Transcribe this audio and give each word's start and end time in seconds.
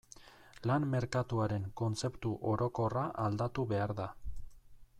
Lan 0.69 0.87
merkatuaren 0.93 1.67
kontzeptu 1.81 2.31
orokorra 2.53 3.05
aldatu 3.27 3.67
behar 3.75 3.95
da. 4.01 4.09